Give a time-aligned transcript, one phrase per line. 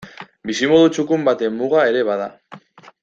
[0.49, 2.29] Bizimodu txukun baten muga ere bada.